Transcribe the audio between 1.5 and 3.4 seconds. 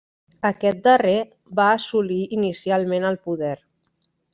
va assolir inicialment el